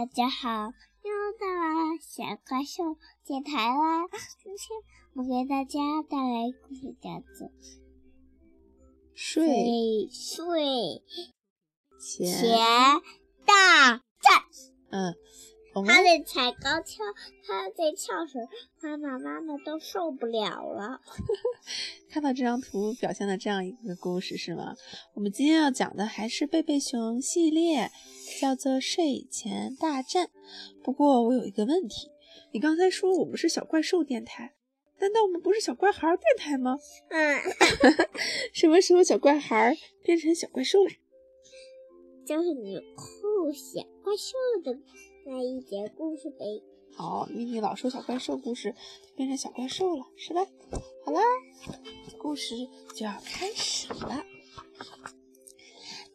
[0.00, 0.48] 大家好，
[1.02, 2.96] 又到了小怪兽
[3.26, 4.08] 电台啦！
[4.42, 4.80] 今天
[5.12, 5.78] 我给大家
[6.08, 7.48] 带来故事，叫做
[9.12, 11.02] 《睡睡
[12.00, 12.56] 前前
[13.44, 14.02] 大战》。
[14.88, 15.14] 嗯，
[15.86, 16.98] 他在踩高跷，
[17.46, 18.46] 他在跳绳，
[18.82, 21.00] 爸爸妈妈都受不了了。
[22.10, 24.74] 看到这张图表现的这样一个故事是吗？
[25.14, 27.90] 我们今天要讲的还是贝贝熊系列，
[28.40, 30.26] 叫做《睡前大战》。
[30.82, 32.10] 不过我有一个问题，
[32.52, 34.54] 你刚才说我们是小怪兽电台，
[34.98, 36.76] 难道我们不是小怪孩电台吗？
[37.10, 37.40] 嗯，
[38.52, 40.90] 什么时候小怪孩变成小怪兽了？
[42.26, 44.78] 就是你酷小怪兽的
[45.26, 46.62] 那一节故事呗。
[46.98, 48.74] 哦，因为你老说小怪兽故事，
[49.06, 50.44] 就变成小怪兽了，是吧？
[51.04, 51.20] 好啦，
[52.18, 52.54] 故事
[52.94, 54.24] 就要开始了。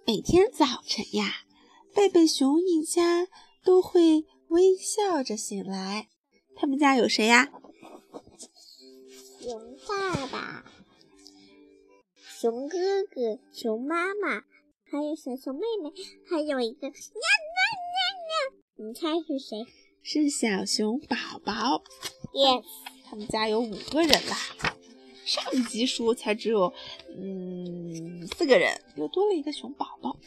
[0.06, 1.46] 每天早晨呀，
[1.94, 3.28] 贝贝熊一家
[3.64, 6.10] 都会微笑着醒来。
[6.56, 7.52] 他们家有谁呀？
[9.42, 10.66] 熊爸爸、
[12.20, 14.44] 熊哥哥、熊妈妈，
[14.84, 15.92] 还有小熊妹妹，
[16.30, 17.60] 还有一个喵喵
[17.94, 19.66] 喵喵，你猜是谁
[20.04, 21.82] 是小熊宝宝。
[22.34, 22.66] ？Yes，
[23.06, 24.38] 他们家有五个人啦。
[25.24, 26.74] 上一集书才只有
[27.18, 30.20] 嗯四个人，又多了一个熊宝宝。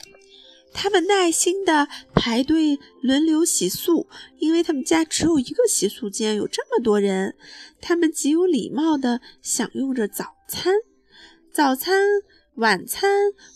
[0.72, 4.06] 他们耐心的排队轮流洗漱，
[4.38, 7.36] 因为他们家只有一个洗漱间，有这么多人。
[7.82, 10.72] 他们极有礼貌的享用着早餐，
[11.52, 12.02] 早餐、
[12.54, 13.10] 晚餐、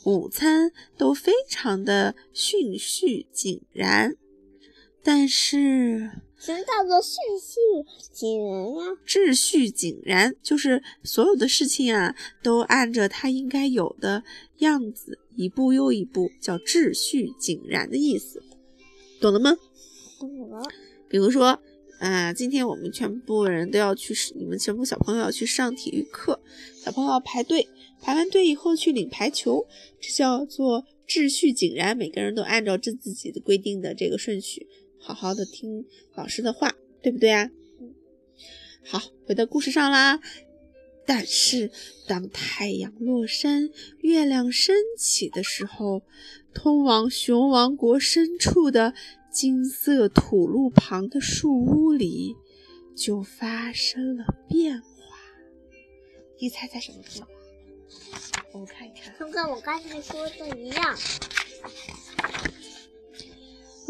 [0.04, 4.18] 午餐都非常的循序井然。
[5.04, 7.58] 但是什么叫做顺序
[8.12, 8.98] 井然呀？
[9.06, 14.22] 秩序井然，就是所有的事情啊，都按着它应该有的
[14.58, 18.42] 样子，一步又一步，叫秩序井然的意思，
[19.20, 19.56] 懂了吗？
[20.18, 20.62] 懂了。
[21.08, 21.60] 比如说，
[22.00, 26.40] 啊、今天我们全部人都要去，你们全部小朋友要去上体育课，
[26.84, 27.68] 小朋友要排队，
[28.00, 29.66] 排完队以后去领排球，
[30.00, 34.66] 这叫做秩序井然，每个人都按照这自己的规定的这个顺序，
[35.02, 37.50] 好好的听老师的话，对不对啊？
[38.84, 40.20] 好，回到故事上啦。
[41.04, 41.72] 但是，
[42.06, 43.68] 当太阳落山、
[43.98, 46.02] 月亮升起的时候，
[46.54, 48.94] 通往熊王国深处的
[49.32, 52.36] 金色土路旁的树屋里
[52.96, 54.86] 就发生了变化。
[56.38, 57.28] 你猜猜什么变化？
[58.52, 59.12] 我看一看。
[59.18, 60.96] 就跟我刚才说的一样，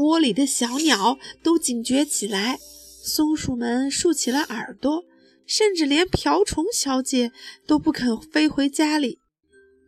[0.03, 2.59] 窝里的小鸟都警觉起来，
[3.03, 5.05] 松鼠们竖起了耳朵，
[5.47, 7.31] 甚至连瓢虫小姐
[7.67, 9.21] 都不肯飞回家里。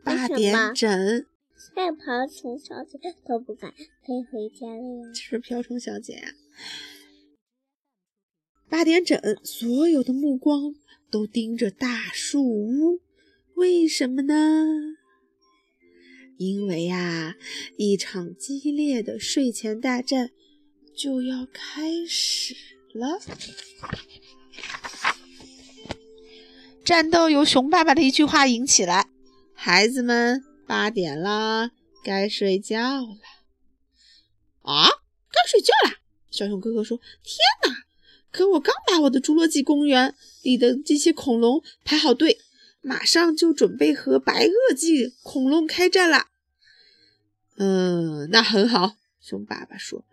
[0.04, 1.26] 八点整，
[1.74, 6.28] 连瓢虫小姐都不敢飞回家了是瓢虫小姐呀、
[8.69, 10.74] 八点整，所有的目光
[11.10, 13.00] 都盯着大树屋，
[13.54, 14.94] 为什么呢？
[16.37, 17.37] 因为呀、
[17.77, 20.31] 一场激烈的睡前大战
[20.97, 22.55] 就要开始
[22.93, 23.21] 了。
[26.84, 29.09] 战斗由熊爸爸的一句话引起来
[29.55, 31.71] ：“孩子们，八点啦，
[32.03, 33.19] 该睡觉了。”
[34.62, 34.89] 啊，
[35.31, 35.99] 该睡觉啦！
[36.31, 37.37] 小熊哥哥说：“天
[37.72, 37.84] 哪！
[38.31, 42.39] 可我刚把我的侏罗纪公园里的这些恐龙排好队，
[42.84, 46.28] 马上就准备和白垩纪恐龙开战了。”
[47.59, 50.05] 嗯，那很好，熊爸爸说。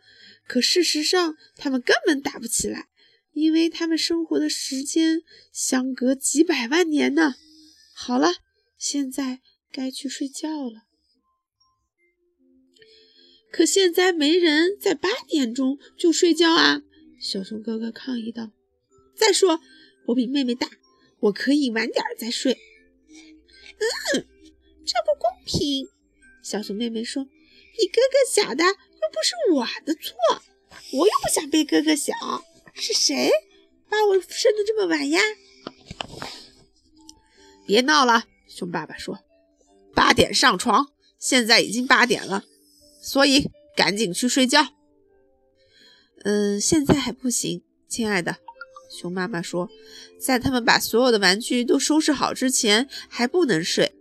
[0.48, 2.88] 可事实上，他们根本打不起来，
[3.34, 5.22] 因为他们生活的时间
[5.52, 7.36] 相隔几百万年呢。
[7.94, 8.34] 好了，
[8.78, 10.84] 现在该去睡觉了。
[13.52, 16.82] 可现在没人在八点钟就睡觉啊！
[17.20, 18.52] 小熊哥哥抗议道。
[19.16, 19.60] 再说，
[20.08, 20.70] 我比妹妹大，
[21.22, 22.54] 我可以晚点再睡。
[22.54, 24.28] 嗯，
[24.86, 25.88] 这不公平。
[26.44, 27.24] 小熊妹妹说
[27.80, 30.14] ：“你哥哥小的又不是我的错，
[30.94, 32.14] 我又不想被哥哥小，
[32.74, 33.32] 是谁
[33.90, 35.22] 把我生的这么晚呀？”
[37.66, 39.20] 别闹了，熊爸爸说
[39.96, 42.44] ：“八点上床，现在已经八点了。”
[43.02, 44.76] 所以赶紧去睡觉。
[46.24, 48.38] 嗯，现在还不行，亲爱的。
[48.92, 49.70] 熊妈妈说，
[50.20, 53.96] 在他们把所有的玩具都收拾好之前，还不能睡。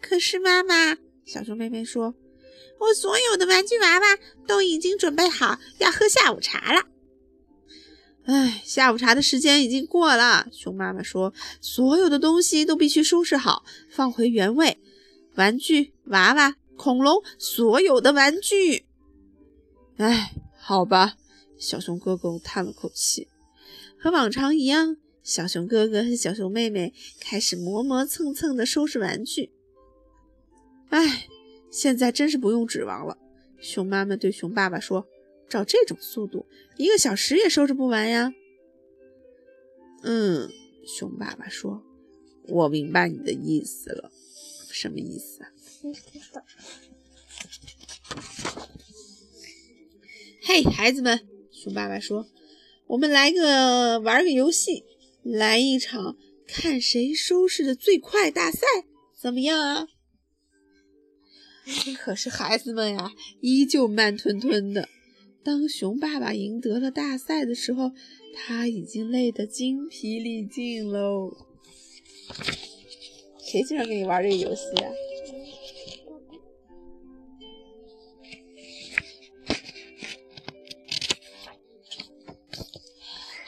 [0.00, 0.96] 可是妈妈，
[1.26, 2.14] 小熊妹妹说，
[2.78, 6.86] 我所有的玩具娃娃都已经准备好，要喝下午茶了。
[8.24, 10.46] 哎，下午茶的时间已经过了。
[10.50, 14.78] 熊妈妈说，所有的东西都必须收拾好，放回原位，
[15.34, 16.56] 玩具、娃娃。
[16.76, 18.86] 恐龙所有的玩具。
[19.98, 21.16] 哎，好吧，
[21.58, 23.28] 小熊哥哥叹了口气。
[24.02, 29.50] 和往常一样，小熊哥哥和小熊妹妹开始磨磨蹭蹭地收拾玩具。
[30.88, 31.28] 哎，
[31.70, 33.18] 现在真是不用指望了。
[33.60, 35.06] 熊妈妈对熊爸爸说
[35.50, 36.46] ：“照这种速度，
[36.78, 38.32] 一个小时也收拾不完呀。”
[40.02, 40.50] 嗯，
[40.86, 41.82] 熊爸爸说
[42.48, 44.10] ：“我明白你的意思了，
[44.70, 45.52] 什么意思啊？”
[50.42, 52.26] 嘿，孩子们，熊爸爸说
[52.90, 54.84] ：“我们来个玩个游戏，
[55.22, 58.66] 来一场看谁收拾的最快大赛，
[59.16, 59.86] 怎么样啊？”
[61.96, 64.88] 可是孩子们呀，依旧慢吞吞的。
[65.44, 67.92] 当熊爸爸赢得了大赛的时候，
[68.34, 71.32] 他已经累得精疲力尽喽。
[73.38, 74.90] 谁经常跟你玩这个游戏啊？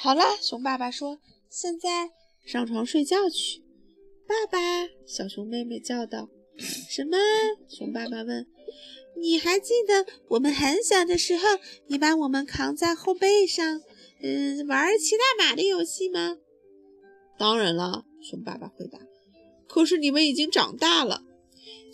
[0.02, 2.10] 好了，熊爸爸说：“现在
[2.44, 3.62] 上床睡觉去。”
[4.26, 4.58] 爸爸，
[5.06, 6.28] 小熊妹妹叫道。
[6.58, 7.16] 什么？
[7.68, 8.44] 熊爸爸问。
[9.16, 11.44] 你还记得我们很小的时候，
[11.86, 13.80] 你把我们扛在后背上，
[14.20, 16.36] 嗯，玩骑大马的游戏吗？
[17.38, 18.98] 当然了，熊爸爸回答。
[19.68, 21.22] 可是你们已经长大了，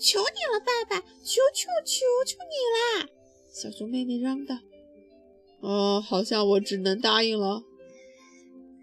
[0.01, 0.25] 求你
[0.55, 3.09] 了，爸爸，求求求求你啦！
[3.53, 4.57] 小熊妹妹嚷道。
[5.61, 7.65] 哦，好像我只能答应了。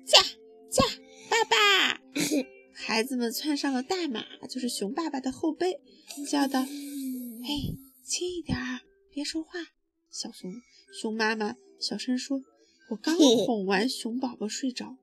[0.06, 0.20] 驾
[0.70, 0.84] 驾，
[1.30, 2.02] 爸爸！
[2.74, 5.80] 孩子们窜上了大马，就是熊爸爸的后背，
[6.30, 6.64] 叫道
[7.44, 8.82] ：“嘿，轻一点儿，
[9.12, 9.60] 别说话。”
[10.12, 10.52] 小熊
[11.02, 12.42] 熊妈妈小声说
[12.92, 13.16] ：“我刚
[13.46, 14.98] 哄完熊宝宝睡着。”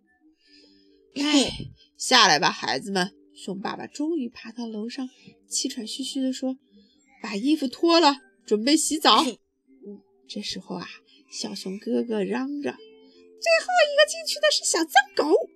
[1.17, 1.51] 哎，
[1.99, 3.13] 下来吧，孩子们！
[3.35, 5.09] 熊爸爸终于爬到楼上，
[5.49, 6.59] 气喘吁吁地说
[7.23, 9.25] ：“把衣服脱了，准备洗澡。
[10.29, 10.87] ”这时候啊，
[11.31, 12.77] 小熊哥哥嚷着
[13.43, 15.51] ：“最后一个进去的是小脏狗。”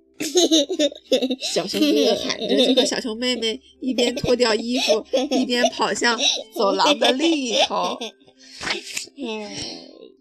[1.41, 6.19] 小熊哥哥喊着，这个小熊妹妹一边脱掉衣服， 一边跑向
[6.55, 7.99] 走廊的另一头。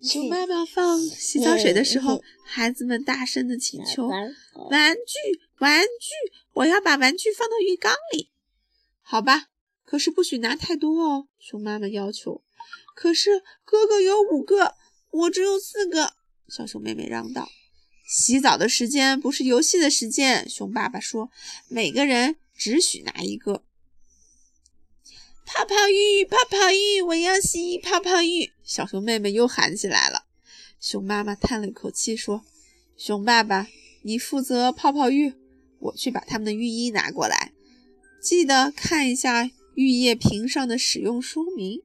[0.02, 4.08] 熊妈妈放洗澡水的时候，孩子们大声的请求
[4.70, 6.12] ：“玩具，玩具，
[6.54, 8.30] 我要把玩具放到浴缸里。”
[9.02, 9.48] 好吧，
[9.86, 12.44] 可是不许拿太多哦，熊妈妈要求。
[12.94, 14.76] 可是哥哥有五个，
[15.12, 16.14] 我只有四个，
[16.48, 17.50] 小熊妹妹嚷道。
[18.08, 21.32] 洗澡的时间不是游戏的时间，熊爸爸说
[21.68, 23.64] ：“每个人只许拿一个。”
[25.46, 28.52] 泡泡浴，泡泡浴，我要洗泡泡浴！
[28.64, 30.26] 小熊妹妹又喊起来了。
[30.80, 32.44] 熊妈妈叹了一口气说
[32.98, 33.68] ：“熊爸爸，
[34.04, 35.34] 你负责泡泡浴，
[35.80, 37.54] 我去把他们的浴衣拿过来，
[38.22, 41.82] 记得看一下浴液瓶上的使用说明。”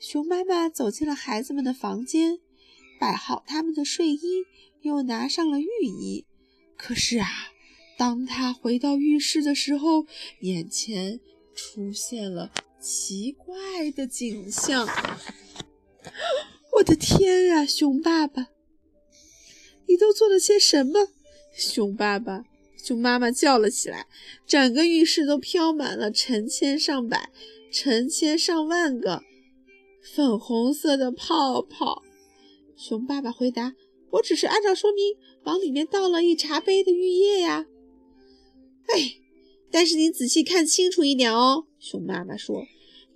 [0.00, 2.38] 熊妈妈走进了孩子们的房间，
[3.00, 4.44] 摆好他们的睡衣。
[4.82, 6.24] 又拿上了浴衣，
[6.74, 7.28] 可是啊，
[7.98, 10.06] 当他回到浴室的时候，
[10.40, 11.20] 眼前
[11.54, 12.50] 出现了
[12.80, 14.88] 奇怪的景象。
[16.72, 18.48] 我的天啊，熊爸爸，
[19.86, 21.10] 你都做了些什么？
[21.52, 22.44] 熊爸爸、
[22.82, 24.06] 熊妈妈叫了起来。
[24.46, 27.30] 整个浴室都飘满了成千上百、
[27.70, 29.22] 成千上万个
[30.14, 32.02] 粉红色的泡泡。
[32.80, 33.74] 熊爸爸回答。
[34.12, 37.66] 我只是按照说明往里面倒了一茶杯的浴液呀。
[38.86, 39.16] 哎，
[39.70, 42.66] 但是你仔细看清楚一点哦，熊妈妈说，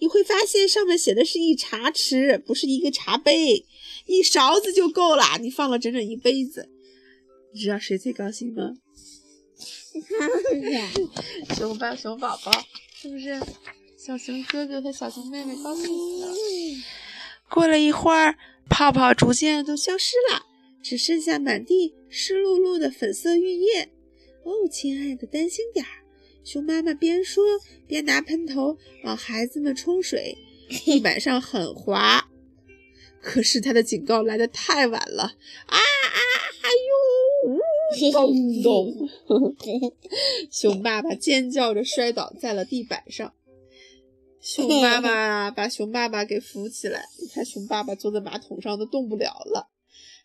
[0.00, 3.64] 你会发现上面写的是一茶匙，不是一个茶杯，
[4.06, 5.24] 一勺子就够了。
[5.40, 6.68] 你放了整整一杯子，
[7.54, 8.74] 你知道谁最高兴吗？
[11.56, 12.52] 熊爸熊宝宝
[12.94, 13.40] 是不是？
[13.96, 15.90] 小熊哥哥和小熊妹妹高兴死
[16.26, 16.34] 了。
[17.48, 18.36] 过了一会儿，
[18.68, 20.46] 泡泡逐渐都消失了。
[20.82, 23.90] 只剩下满地湿漉漉的粉色浴液。
[24.42, 26.04] 哦，亲爱的，担心点儿。
[26.44, 27.42] 熊妈妈边说
[27.86, 30.36] 边拿喷头往孩子们冲水，
[30.68, 32.28] 地板上很滑。
[33.22, 35.22] 可是他的警告来得太晚了！
[35.22, 35.80] 啊啊！
[36.60, 36.68] 哎
[38.10, 38.12] 呦！
[38.12, 39.08] 咚咚！
[40.52, 43.32] 熊爸爸尖叫着摔倒在了地板上。
[44.44, 47.08] 熊妈妈把熊爸爸给扶起来。
[47.18, 49.70] 你看，熊爸爸坐在马桶上都动不了了。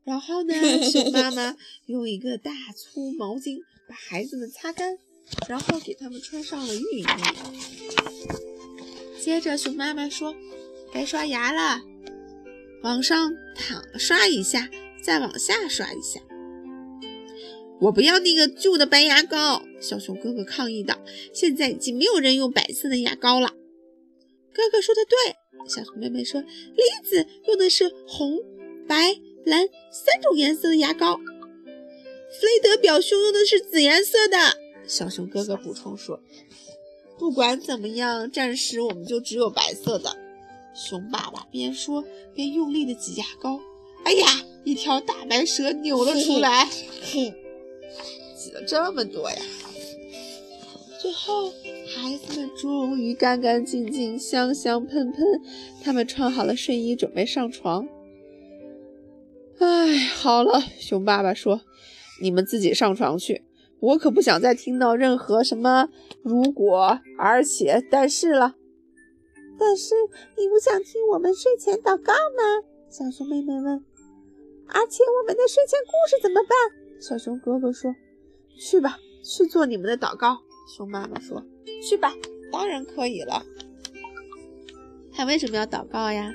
[0.04, 0.54] 然后呢，
[0.92, 1.56] 熊妈妈
[1.88, 4.98] 用一个大粗毛巾把孩子们擦干，
[5.48, 7.06] 然后给他们穿上了浴衣。
[9.22, 10.36] 接着，熊妈妈说
[10.92, 11.82] ：“该刷牙了，
[12.84, 14.70] 往上躺刷一下，
[15.02, 16.20] 再往下刷一下。”
[17.80, 21.00] 我不要那个旧的白牙膏，小熊哥哥抗议道
[21.34, 23.54] ：“现在已经没有人用白色的牙膏了。”
[24.60, 25.16] 哥哥说的对，
[25.70, 26.42] 小熊妹妹说
[26.76, 28.38] ：“栗子用的是红。”
[28.90, 31.16] 白、蓝三种颜色的牙膏。
[31.16, 34.38] 弗雷德表兄用的是紫颜色的。
[34.86, 36.20] 小熊哥哥补充说
[37.18, 40.18] ：“不管怎么样，暂时我们就只有白色的。”
[40.76, 43.62] 熊爸爸边说边用力的挤牙膏。
[44.04, 44.28] 哎呀，
[44.66, 47.34] 一条大白蛇扭了出来，哼
[48.36, 49.38] 挤了这么多呀！
[51.10, 51.50] 最后，
[51.88, 55.26] 孩子们终于干干净净、香香喷喷。
[55.82, 57.88] 他们穿好了睡衣，准备上床。
[59.58, 61.62] 哎，好了，熊爸爸说
[62.22, 63.44] ：“你们自己上床去，
[63.80, 65.90] 我可不想再听到任何什么
[66.22, 68.54] 如果、而且、但是了。”
[69.58, 69.96] 但是
[70.38, 72.68] 你不想听我们睡前祷告吗？
[72.88, 73.84] 小熊妹妹问。
[74.68, 77.02] 而且我们的睡前故事怎么办？
[77.02, 77.96] 小熊哥哥说。
[78.60, 80.38] 去吧，去做你们的祷告。
[80.70, 81.44] 熊妈妈说。
[81.84, 82.14] 去吧，
[82.52, 83.44] 当然可以了。
[85.12, 86.34] 他为什么要祷告呀？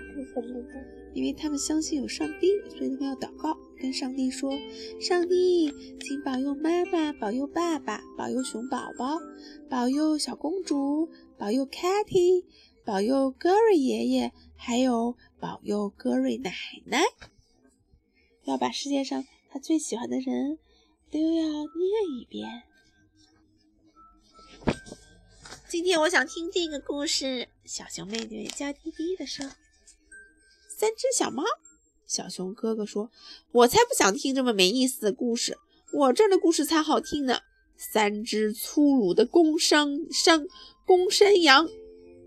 [1.15, 4.51] 因为他们相信有上帝，所以他们要祷告，跟上帝说
[5.01, 9.21] ：“上帝，请保佑妈妈，保佑爸爸，保佑熊宝宝，
[9.71, 12.45] 保佑小公主，保佑 Katy。”
[12.85, 16.53] 保佑格瑞爷爷，还有保佑格瑞奶
[16.85, 17.03] 奶，
[18.45, 20.59] 要把世界上他最喜欢的人
[21.11, 22.47] 都要念一遍。
[25.75, 29.45] 今天我想听这个故事，小熊妹妹娇滴滴地说
[30.71, 31.43] ：“三只小猫。”
[32.07, 33.11] 小熊哥哥说
[33.51, 35.59] ：“我才不想听这么没意思的故事，
[35.93, 37.41] 我这儿的故事才好听呢。”
[37.77, 40.47] 三只粗鲁的公山山
[40.87, 41.67] 公山羊。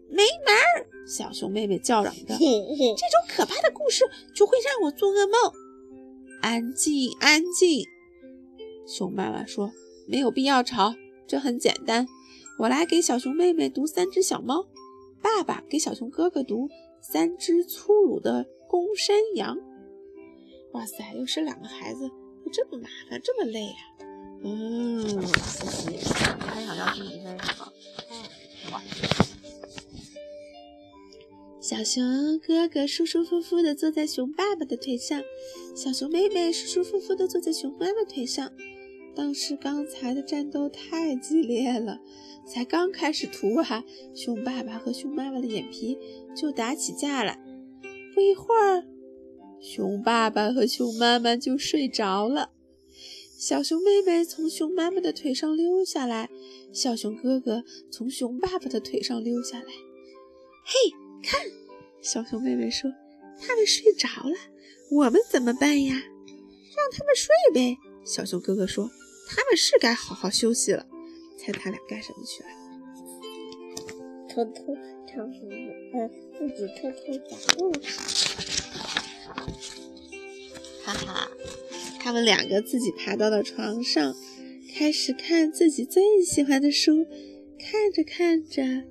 [0.09, 0.85] 没门儿！
[1.07, 4.03] 小熊妹妹叫嚷着：“这种可怕的故事
[4.35, 5.53] 就会让我做噩梦。”
[6.43, 7.87] 安静，安静！
[8.85, 9.71] 熊妈妈说
[10.05, 10.93] ：“没有必要吵，
[11.25, 12.05] 这很简单。
[12.57, 14.61] 我来给小熊妹妹读《三只小猫》，
[15.21, 16.67] 爸爸给小熊哥哥读
[17.01, 19.55] 《三只粗鲁的公山羊》。”
[20.73, 23.75] 哇塞，又生两个孩子，会这么麻烦，这么累呀？
[24.43, 26.13] 嗯，谢谢。
[26.39, 27.71] 还想要听你说什么？
[28.71, 28.81] 哇。
[31.61, 35.21] 小熊哥哥舒舒服服地坐在熊爸爸的腿上，
[35.75, 38.51] 小熊妹妹舒舒服服地坐在熊妈妈腿上。
[39.17, 41.99] 当时刚才的战斗太激烈了，
[42.45, 43.83] 才刚开始涂啊，
[44.13, 45.97] 熊爸爸和熊妈妈的眼皮
[46.35, 47.39] 就打起架来。
[48.13, 48.85] 不一会儿，
[49.59, 52.51] 熊爸爸和熊妈妈就睡着了。
[53.39, 56.29] 小熊妹妹从熊妈妈的腿上溜下来，
[56.71, 59.65] 小熊哥哥从熊爸爸的腿上溜下来。
[60.63, 60.73] 嘿！
[61.23, 61.41] 看，
[62.03, 62.91] 小熊妹妹说
[63.41, 64.35] ：“他们睡着了，
[64.91, 65.95] 我们怎么办呀？
[65.95, 68.89] 让他们睡呗。”小熊哥哥说
[69.27, 70.85] ：“他们是该好好休息了。”
[71.37, 72.49] 猜他俩干什么去了？
[74.29, 74.75] 偷偷
[75.07, 75.51] 唱什么？
[75.93, 77.87] 呃，自己偷偷讲故事。
[80.83, 81.29] 哈哈，
[81.99, 84.15] 他们两个自己爬到了床上，
[84.73, 87.05] 开始看自己最喜欢的书，
[87.59, 88.83] 看着看着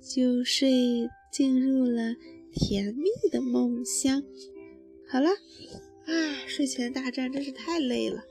[0.00, 1.08] 就睡。
[1.32, 2.14] 进入了
[2.52, 4.22] 甜蜜的梦乡。
[5.08, 8.22] 好了，啊，睡前大战真是太累了，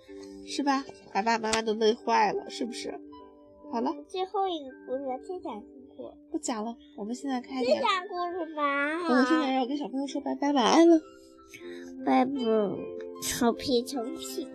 [0.46, 0.84] 是吧？
[1.14, 3.00] 把爸爸妈妈都累坏了，是不是？
[3.72, 6.14] 好了，最后一个故事再讲故事。
[6.32, 8.64] 不讲了，我们现在开始讲故事吧。
[9.10, 11.00] 我们现在要跟小朋友说拜拜，晚安了。
[12.06, 12.32] 拜拜，
[13.24, 14.48] 臭屁臭屁。